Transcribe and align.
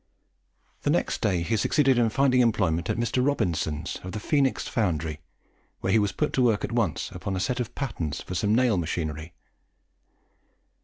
The 0.81 0.89
next 0.89 1.21
day 1.21 1.43
he 1.43 1.55
succeeded 1.55 1.99
in 1.99 2.09
finding 2.09 2.41
employment 2.41 2.89
at 2.89 2.97
Mr. 2.97 3.23
Robinson's, 3.23 3.97
of 4.03 4.13
the 4.13 4.19
Phoenix 4.19 4.67
Foundry, 4.67 5.21
where 5.81 5.93
he 5.93 5.99
was 5.99 6.11
put 6.11 6.33
to 6.33 6.41
work 6.41 6.63
at 6.63 6.71
once 6.71 7.11
upon 7.11 7.35
a 7.35 7.39
set 7.39 7.59
of 7.59 7.75
patterns 7.75 8.19
for 8.19 8.33
some 8.33 8.55
nail 8.55 8.77
machinery. 8.77 9.33